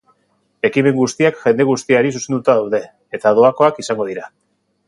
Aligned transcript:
Ekimen 0.69 0.95
guztiak 0.99 1.37
jende 1.43 1.67
guztiari 1.71 2.15
zuzenduta 2.15 2.57
daude, 2.63 2.83
eta 3.19 3.37
doakoak 3.41 3.83
izango 3.85 4.09
dira. 4.13 4.31